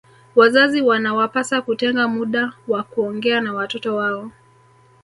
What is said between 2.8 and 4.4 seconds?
kuongea na watoto wao